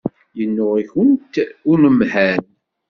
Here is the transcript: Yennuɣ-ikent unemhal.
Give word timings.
Yennuɣ-ikent 0.39 1.33
unemhal. 1.71 2.43